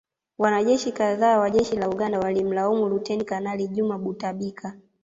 [0.37, 4.77] Wanajeshi kadhaa wa Jeshi la Uganda walimlaumu Luteni Kanali Juma Butabika